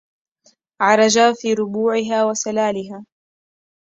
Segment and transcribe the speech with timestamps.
[0.81, 3.05] عرجا في ربوعها وسلاها